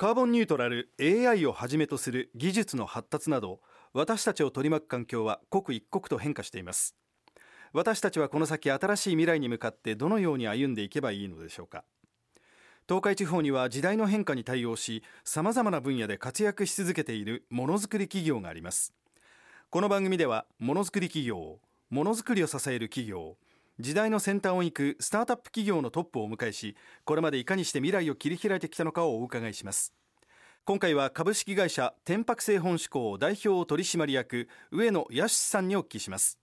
[0.00, 3.60] カーボンニュートラル AI をはじめとする技術の発達など
[3.92, 6.96] 私たちを取り巻く環境は刻一刻と変化しています。
[7.74, 11.84] 私たちはこの先新しい未来に向かってどのように歩んでいけばいいのでしょうか。
[12.88, 18.94] 東海地方には時代の変化に対応しさまざまな分野で活躍し続けているものづくり企業があります。
[19.68, 21.58] この番組ではものづくり企業
[21.90, 23.36] ものづくりを支える企業
[23.80, 29.94] 時代の先端を行くスタートアップ企業のトップをお迎えしこれまでいかにして未来を切り開いてきたのかをお伺いします。
[30.66, 36.38] 今回は株式会社天白製本志向代表取締役上野康さんにお聞きします。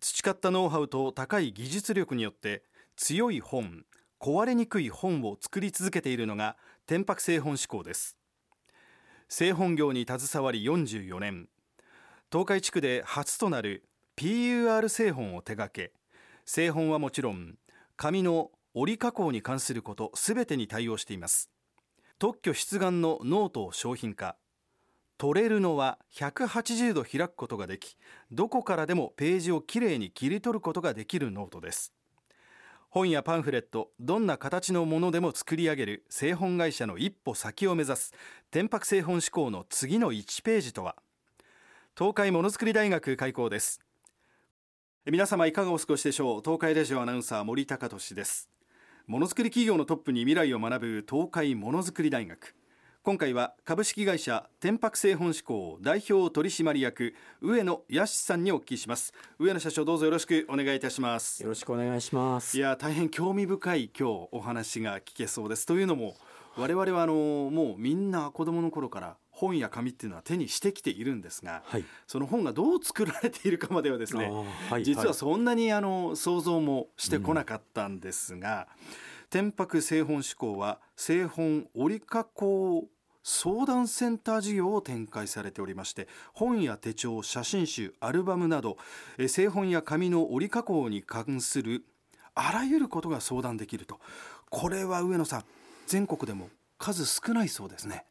[0.00, 2.64] 培ったノウハウと高い技術力によって
[2.96, 3.84] 強い本
[4.20, 6.56] 壊れにくい本を作り続けているのが
[6.86, 8.16] 天白製本志向です。
[9.28, 11.48] 製本業に携わり44年。
[12.32, 13.84] 東海地区で初となる
[14.16, 15.92] PUR 製本を手掛け
[16.44, 17.56] 製本はもちろん
[17.96, 21.50] 紙の折り加工に関することすべてに対応しています。
[22.18, 24.36] 特許出願のノートを商品化。
[25.18, 27.96] 取れるのは180度開くことができ
[28.32, 31.92] どこからでもページをきれいに切り取ることができるノートです。
[32.90, 38.12] 本やパンフレットどんな形のものでも作り上げる製本会社の一歩先を目指す
[38.50, 40.96] 天白製本志向の次の1ページとは。
[41.96, 43.80] 東海ものづくり大学開校です。
[45.10, 46.42] 皆様いかがお過ごしでしょう？
[46.44, 48.48] 東海ラジオアナウンサー森高俊です。
[49.08, 52.54] ものづくり企業のトップに未来を学ぶ東海ものづくり大学。
[53.02, 59.12] 今回は株式会社天白製本志向代表取締役上野康さんにお聞きします。
[59.40, 61.42] 上野社長どうぞよろしくお願いいたします。
[61.42, 62.56] よろしくお願いします。
[62.56, 65.66] いや大変興味深い今日お話が聞けそうです。
[65.66, 66.14] というのも
[66.56, 67.14] 我々はあの
[67.50, 69.16] もうみんな子供の頃から
[69.46, 74.30] 本や紙っていうのは手にしてきているんですが、はい、その本がどう作られているかまではですね、
[74.70, 78.86] はい、実はそんなにあの想像もしてこなかったんですが、うん、
[79.30, 82.86] 天白製本志向は製本折り加工
[83.24, 88.78] 相談センター事業を展開されておりまして本や手帳写真集アルバムなど
[89.28, 91.84] 製本や紙の折り加工に関する
[92.34, 94.00] あらゆることが相談できると。
[94.52, 95.44] これは上野さん
[95.86, 98.04] 全国でも数少ないそうですね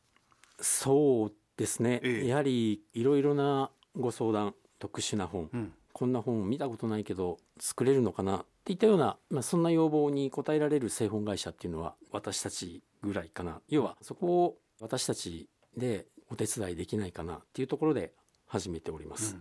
[0.61, 13.59] そうですね、ええ、やはりいろいろなご相談特殊な本、うん、こんな本を見たことないけど作れるのかなっていったような、まあ、そんな要望に応えられる製本会社っていうのは私たちぐらいかな。
[13.67, 18.13] 要はそこを私たちでお手伝いできないかなっていうところで
[18.47, 19.37] 始めております、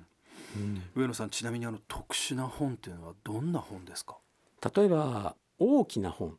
[0.56, 0.62] うん。
[0.62, 4.19] うん、上野さんちなみにあの特殊な本っていうのはどんな本ですか？
[4.75, 6.37] 例えば大きな本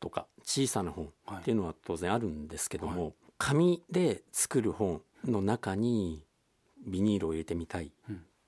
[0.00, 6.22] とか小さな本っていうのは当然あるんですけども、はい紙で作る本の中に
[6.86, 7.92] ビニールを入れてみたい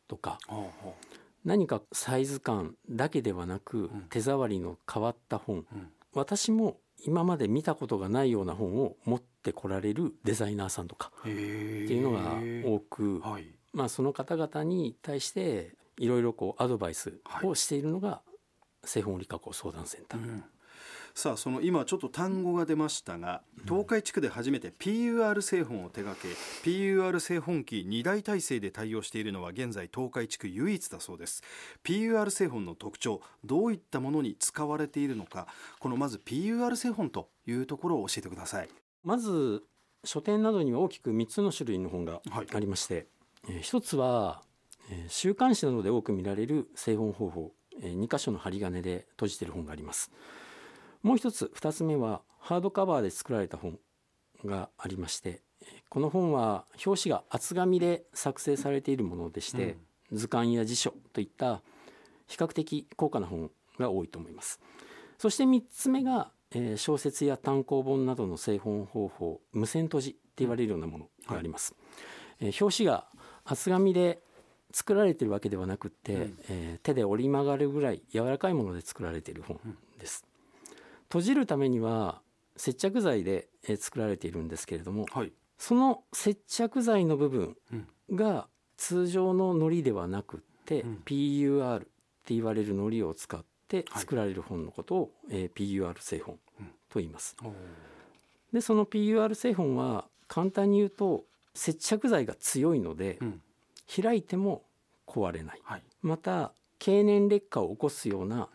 [0.09, 0.39] とか、
[1.45, 5.65] 何かサイズ感だけではなく、手触りの変わった本、
[6.13, 13.23] 私も今まで見たことがないような本を持ってこられるデザイナーさんとかっていうのが多く、
[13.73, 18.21] まあ、その方々に対していろいろこうアドバイスをしているのが
[18.85, 20.43] 製本理加工相談センター。
[21.15, 26.35] さあその今ちょっと単語が出ましたが東海地区で初めて PUR 製本を手掛け
[26.69, 31.43] PUR 製本機2大体制で対応しているのは現在東海地区唯一だそうです。
[31.85, 35.47] PUR 製本の特徴どういったものに使われているのか
[35.79, 38.69] このまず PUR 製本というところを教えてください。
[39.05, 39.63] まず
[40.05, 42.21] 書店などには大きく3つの種類の本が
[42.55, 43.07] ありまして、はい
[43.49, 44.43] えー、一つは、
[44.91, 50.11] えー、週刊誌などで多く見られる製本方法、えー、2箇所の針金で閉じている本があります
[51.03, 53.79] もう一つ二つ目はハードカバーで作られた本
[54.45, 55.43] がありまして
[55.89, 59.77] この本は表紙が厚紙で作成されているものでして、
[60.11, 61.63] うん、図鑑や辞書といった
[62.27, 64.61] 比較的高価な本が多いと思います。
[65.19, 71.75] そして3つ目が、えー、小説や単行本などの製本方法無線閉じって言われるようなものがあります、
[72.39, 73.05] はい、えー、表紙が
[73.45, 74.21] 厚紙で
[74.73, 79.61] 作られているわけではなくて、うん、えー、手で折り曲がるぐらい柔らかいもので作られている本
[81.11, 82.23] 閉じるためには
[82.57, 83.49] 接着剤で
[83.79, 87.57] 作られているんですけれども、はい、その接着剤の部分
[88.13, 88.47] が
[88.77, 91.81] 通常の糊ではなくて、うん、PUR っ
[92.25, 96.39] て言われる糊を使って作られる本のことを、はい、えー、PUR 製本
[96.89, 97.37] と言います。
[97.43, 97.53] うん、
[98.53, 101.25] でその PUR 製本は簡単に言うと
[101.55, 103.43] 接着剤が強いので、うん、
[104.03, 104.63] 開いても
[105.07, 108.49] 壊れない、はい、また経年劣化を起こすような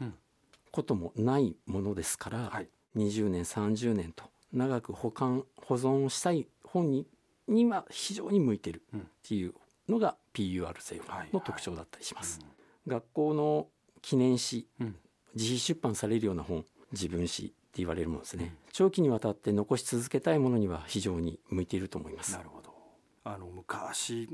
[0.75, 2.67] こともないものですから、はい、
[2.97, 7.07] 20年30年と長く保管保存したい本に
[7.47, 9.53] には非常に向いてるっていう
[9.87, 12.39] のが PUR 製本の特徴だったりします。
[12.87, 13.67] 学校の
[14.01, 14.95] 記念誌、うん、
[15.33, 22.33] 自費出版されるような本自分史言われるものですね、長期にわたって残し続けたいものには非常に向いていると思います。
[22.33, 22.73] なるほど。
[23.23, 24.29] あの昔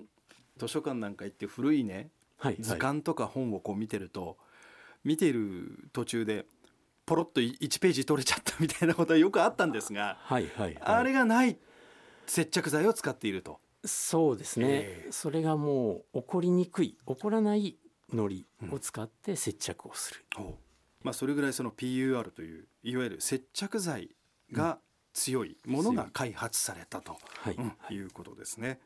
[0.58, 4.38] 図書館なんか行って古いね、はい、図鑑とか本をこう見てると、
[5.04, 6.46] 見ている途中で
[7.06, 11.58] ポロッと1ページ取れちゃったみたいなことはよくあったんですが、はいはい、はい、あれがない
[12.26, 13.60] 接着剤を使っていると。
[13.84, 17.78] そうですね、えー、それがもう起こりにくい起こらない
[18.14, 20.42] 糊を使って接着をする、う。
[20.42, 20.46] ん、
[21.02, 24.12] まあ、それぐらいその PUR といういわゆる接着剤
[24.52, 24.78] が
[25.14, 27.56] 強いものが開発されたと、はい。
[27.56, 28.80] うん、いうことですね。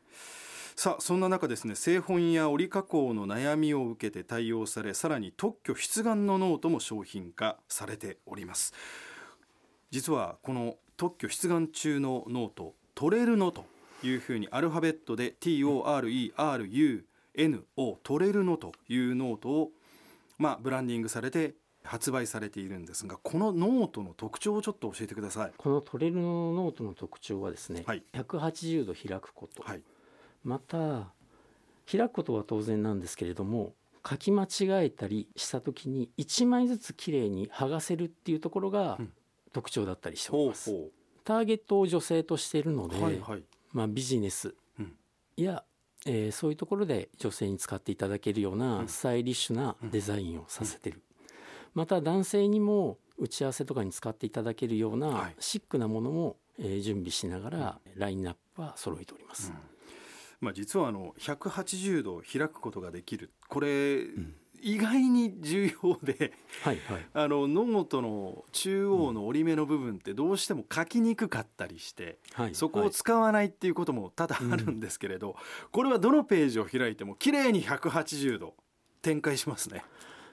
[0.78, 8.74] さあそんな中ですね製本や折加工の悩みを受けて対応されさらに特許出願のノートも商品化されております。
[9.90, 13.64] 実はこの特許出願中のノート取れるのと
[14.02, 17.04] いうふうにアルファベットで TORERUNO
[18.02, 19.70] 取れるのというノートを
[20.36, 25.52] まあブランディングされて発売されているんですがこのノートの特徴をちょっと教えてください。
[25.56, 29.80] このトレルのノートの特徴はですね、はい、180度開くこと、はい、
[30.46, 31.08] また
[31.90, 33.74] 開くことは当然なんですけれども
[34.08, 38.98] 書き間違えたりした時に1枚ずつきれいに剥がせるっていうところが
[39.52, 40.88] 特徴だったりしております、うん、
[41.24, 44.54] ターゲットを女性としているので、はいはい、まあ、ビジネス
[45.36, 45.64] や、
[46.06, 51.02] うん、えー、そういうところで女性に使っていただけるようなスタイリッシュなデザインをさせてる、
[51.74, 59.52] また男性にも打ち合わせとかに使っていただけるようなシックなものも、え準備しながらラインナップは揃えております。
[59.52, 59.75] うん、
[60.40, 63.32] まあ、実はあの180度開くことができる。
[63.48, 64.34] これ、うん。
[64.62, 75.36] 意外に重要ではい、はい、 あのノートの中央の折り目の部分ってどうしても書きにくかったりして、うん、そこを使わないっていうことも多々あるんですけれど、うん、
[75.70, 78.54] これはどのページを開いても綺麗に180度
[79.02, 79.84] 展開しますね。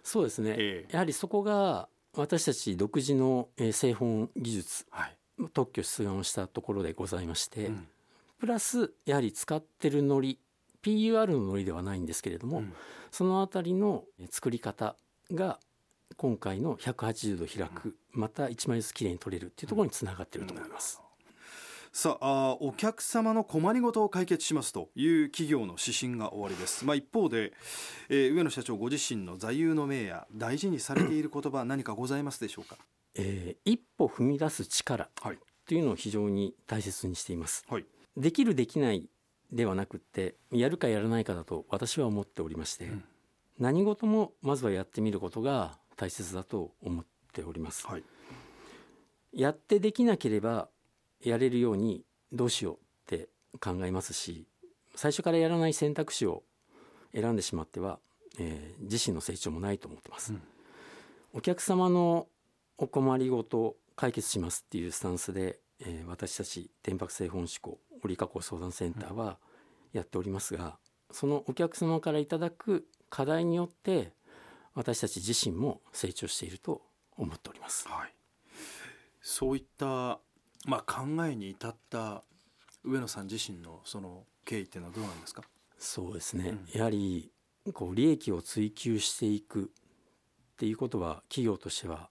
[0.04, 5.18] そうですね、えー、やはりそこが私たち独自の製本技術、はい、
[5.54, 7.88] 特許出願をしたところでございまして、うん、
[8.40, 10.40] プラスやはり使ってるのり
[10.84, 12.74] PUR ののりではないんですけれども、うん、
[13.12, 14.96] その辺りの作り方
[15.32, 15.60] が
[16.18, 21.02] 今回の180度開く、うん、また1枚ずつきれいに取れるっていうところにつながっていると思います。
[21.96, 27.54] さあお客様の困りごとを解決しますという企業の指針が終わりです、まあ、一方で、
[28.10, 32.78] えー、上野社長ご自身の座右の銘や大事にされている言葉何かございますでしょうか、
[33.14, 35.08] えー、一歩踏み出す力
[35.68, 37.86] というのを非常に大切にしています、はい、
[38.18, 39.10] できるできない
[39.52, 43.04] ではなくってやるかやらないかだと私は思っておりまして、うん、
[43.60, 48.04] 何事もまずはやってみることが大切だと思っております、はい、
[49.32, 50.70] やってできなければ
[51.24, 53.30] やれるようにどうしようって
[53.60, 54.48] 考えますし
[54.96, 56.44] 最初からやらない選択肢を
[57.14, 58.00] 選んでしまっては、
[58.40, 60.42] えー、自身の成長もないと思ってます、うん、
[61.34, 62.28] お客様の
[62.78, 69.38] お困りごとを解決しますっていうスタンスで、えー、私たち天白製本志向折加工相談センターは
[69.94, 70.78] やっておりますが、
[71.10, 74.14] うん、そのお客様からいただく課題によって
[74.76, 76.82] 私たち自身も成長していると
[77.18, 78.14] 思っております、はい、
[79.22, 80.20] そういった
[80.66, 82.24] まあ、考えに至った
[82.86, 85.44] 上野さん自身のその経緯っていうのはどうなんですか？
[85.78, 87.34] そうですね、うん、やはり
[87.74, 92.08] こう利益を追求していくっていうことは企業としては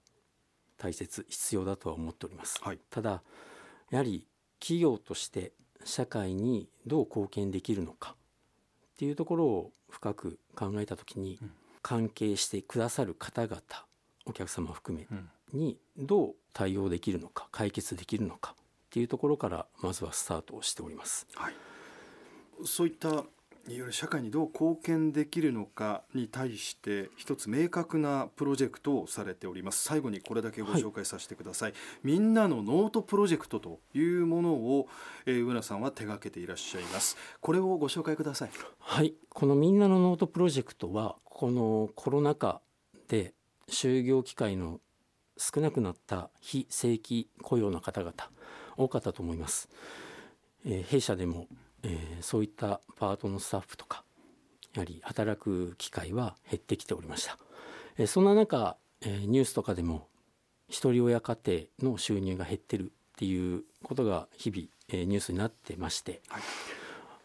[0.77, 3.23] 大切必要だとは思っております、はい、ただ
[3.89, 4.27] やはり
[4.59, 5.53] 企業として
[5.85, 13.61] 社会にどう貢献できるのかっていうところを深く考えた時に、うん、関係してくださる方々
[14.25, 15.29] お客様含め、うん。
[15.53, 18.55] にどう対応できるのか解決できるのかっ
[18.89, 21.27] ていうところからまずはスタートをしております。
[21.35, 21.53] はい、
[22.65, 23.23] そういった
[23.65, 29.83] いわゆる社会にどう貢献できるのかに対して一つ明確なプロジェクトをされております。
[29.83, 34.87] 最後にこれだけご紹介させてください、はい、みんなのノートプロジェクトというものを、
[35.25, 37.15] えー、上野さんは手掛けていらっしゃいます。
[37.39, 38.51] これをご紹介ください。
[38.79, 39.13] はい。
[39.29, 42.61] このみんなのノートプロジェクトはこのコロナ禍
[43.07, 43.33] で
[43.69, 44.81] 就業機会の
[45.37, 48.13] 少なくなった非正規雇用の方々
[48.75, 49.69] 多かったと思います、
[50.65, 51.47] えー、弊社でも、
[51.83, 54.03] えー、そういったパートのスタッフとか
[54.73, 57.37] やはり働く機会は減ってきておりました、
[57.97, 60.07] えー、そんな中、えー、ニュースとかでも
[60.67, 61.37] 一人親家
[61.79, 66.41] 庭の収入が減ってるっていうことが日々、えー、ニュースになってまして、はい、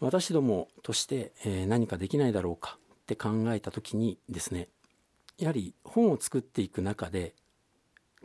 [0.00, 4.68] 私どもとして、えー、何かできないだろうかって考えた時にですね
[5.38, 7.34] やはり本を作っていく中で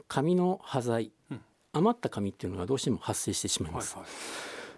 [0.08, 4.12] 紙の端材、うん、余った紙っていうのがどうしても発生してしまいます、はいはい、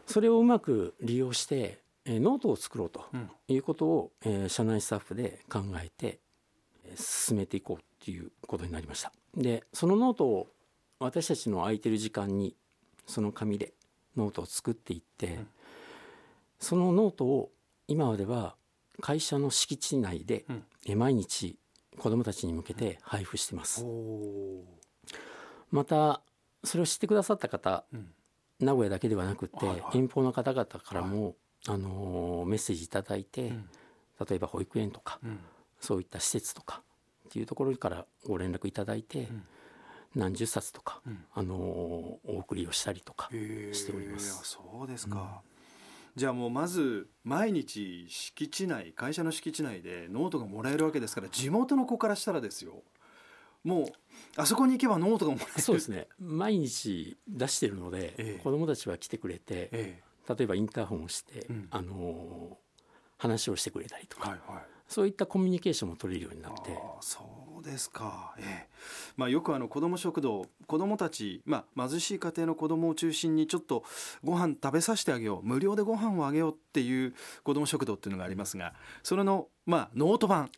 [0.05, 3.05] それをうまく利用して、えー、ノートを作ろうと
[3.47, 6.19] いうことを、うん、えー、社内スタッフで考えて、
[6.85, 9.11] えー、進めていこうっていうことになりました。
[9.35, 10.47] でそのノートを
[10.99, 12.55] 私たちの空いてる時間に
[13.05, 13.73] その紙で
[14.15, 15.47] ノートを作っていって、ん。
[16.59, 17.51] そのノートを
[17.87, 18.55] 今までは
[19.01, 20.45] 会社の敷地内で、
[20.95, 21.57] 毎日
[21.97, 24.63] 子どもたちに向けて配布してます、お
[25.69, 26.21] また
[26.63, 28.07] それを知ってくださった方うん
[28.59, 29.97] 名古屋だけではなくて、はいはい。
[29.97, 31.35] 遠方の方々からも、
[31.67, 33.69] あのーメッセージいただいて、ん。
[34.29, 35.39] 例えば保育園とか、うん。
[35.79, 36.81] そういった施設とか
[37.27, 39.43] っていうところからご連絡いただいて、ん。
[40.15, 41.25] 何十冊とか、ん。
[41.33, 44.41] あのーお送りをしたりとかしております。
[44.43, 45.41] そうですか、
[46.15, 52.83] じゃあもうまず毎日敷地内会社の敷地内でノートがもらえるわけですから地元の子からしたらですよ
[53.65, 53.85] もう
[54.37, 56.07] あそこに行けばノートがもらえるそうですね。
[56.19, 58.41] 毎日出してるので、ええ。
[58.41, 61.67] 子どもたちは来てくれて、え例えばインターホンをして、うん。
[61.71, 62.65] あのー
[63.17, 64.63] 話をしてくれたりとか、えはいはい。
[64.87, 66.77] そういったコミュニケーションも取れるようになって。
[66.99, 67.23] そ
[67.59, 68.69] うですか、ええ。
[69.15, 73.83] まあ、よくあの子ども食堂子どもたち、まあ、貧しい家庭の子どもを中心にちょっと
[74.23, 75.47] ご飯食べさせてあげよう。
[75.47, 80.51] 無料でご飯をあげようっていう子ども食堂っていうのがありますがそれの、まあ、ノート版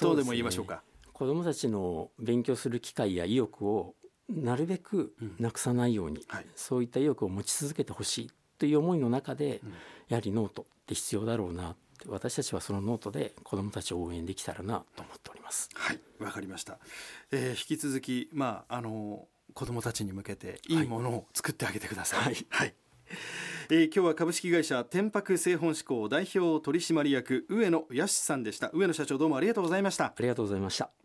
[0.00, 0.82] とでも言いましょうか。
[1.14, 3.94] 子どもたちの勉強する機会や意欲を
[4.28, 9.72] なるべくなくさないように、はいそういった意欲を持ち続けてほしいという思いの中で、うん
[10.08, 15.70] やはりノートって必要だろうなって私たちはそのノートで子どもたちを応援できたらなと思っております。
[15.74, 16.78] はい、わかりました。
[17.30, 22.46] えー引き続き、まあ、あの、子供たちに向けて、いいものを作ってあげてください。
[22.50, 22.74] はい
[23.70, 28.70] えー今日は株式会社天白製本志向代表取締役上野康さんでした。
[28.74, 30.06] 上野社長どうもありがとうございました。
[30.06, 31.03] ありがとうございました。